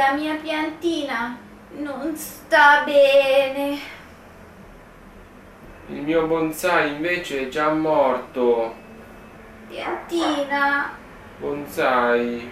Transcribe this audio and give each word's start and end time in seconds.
la 0.00 0.12
mia 0.14 0.34
piantina 0.36 1.36
non 1.76 2.16
sta 2.16 2.84
bene. 2.86 3.78
Il 5.88 6.00
mio 6.00 6.26
bonsai 6.26 6.94
invece 6.94 7.42
è 7.42 7.48
già 7.48 7.70
morto. 7.70 8.74
Piantina, 9.68 10.96
Bonsai. 11.38 12.50